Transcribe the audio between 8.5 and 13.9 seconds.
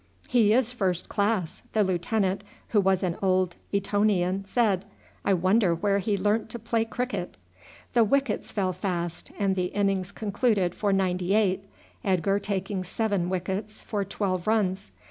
fell fast, and the innings concluded for 98, Edgar taking seven wickets